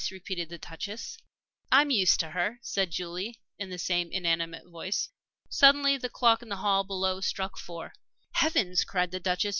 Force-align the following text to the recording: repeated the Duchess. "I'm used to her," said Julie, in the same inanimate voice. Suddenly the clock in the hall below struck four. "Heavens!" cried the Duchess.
repeated 0.09 0.49
the 0.49 0.57
Duchess. 0.57 1.15
"I'm 1.71 1.91
used 1.91 2.19
to 2.21 2.31
her," 2.31 2.57
said 2.63 2.89
Julie, 2.89 3.39
in 3.59 3.69
the 3.69 3.77
same 3.77 4.11
inanimate 4.11 4.67
voice. 4.67 5.09
Suddenly 5.47 5.95
the 5.97 6.09
clock 6.09 6.41
in 6.41 6.49
the 6.49 6.55
hall 6.55 6.83
below 6.83 7.21
struck 7.21 7.55
four. 7.55 7.93
"Heavens!" 8.31 8.83
cried 8.83 9.11
the 9.11 9.19
Duchess. 9.19 9.49